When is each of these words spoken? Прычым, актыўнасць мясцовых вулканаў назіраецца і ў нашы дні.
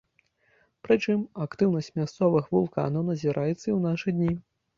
Прычым, 0.87 1.19
актыўнасць 1.45 1.89
мясцовых 1.99 2.49
вулканаў 2.57 3.07
назіраецца 3.11 3.53
і 3.53 3.55
ў 3.77 3.79
нашы 3.87 4.09
дні. 4.19 4.33